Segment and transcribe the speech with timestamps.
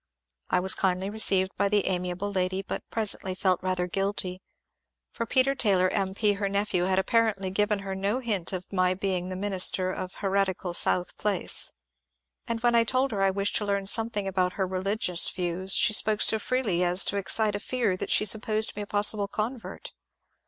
[0.49, 4.41] I was kindly received by the amiable lady but presently felt rather guilty;
[5.11, 6.15] for Peter Taylor M.
[6.15, 6.33] P.
[6.33, 10.73] her nephew had apparently given her no hint of my being the minister of heretical
[10.73, 11.73] South Place;
[12.47, 15.93] and when I told her I wished to learn something about her religious views she
[15.93, 19.91] spoke so freely as to excite a fear that she supposed me a possible convert.